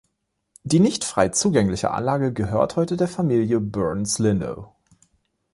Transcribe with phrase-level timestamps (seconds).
[0.63, 4.73] Die nicht frei zugängliche Anlage gehört heute der Familie Burns-Lindow.